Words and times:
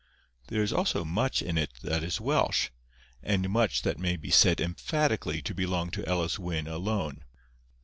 There 0.47 0.63
is 0.63 0.73
also 0.73 1.05
much 1.05 1.43
in 1.43 1.59
it 1.59 1.75
that 1.83 2.01
is 2.03 2.19
Welsh, 2.19 2.69
and 3.21 3.47
much 3.51 3.83
that 3.83 3.99
may 3.99 4.15
be 4.15 4.31
said 4.31 4.59
emphatically 4.59 5.43
to 5.43 5.53
belong 5.53 5.91
to 5.91 6.03
Elis 6.07 6.39
Wyn 6.39 6.65
alone. 6.65 7.23